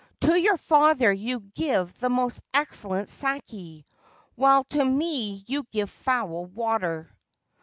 [0.21, 3.85] 'To your father you give the most excellent sak£,
[4.33, 7.13] while to me you give foul water